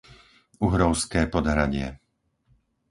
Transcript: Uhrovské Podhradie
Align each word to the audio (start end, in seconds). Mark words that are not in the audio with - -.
Uhrovské 0.65 1.21
Podhradie 1.33 1.87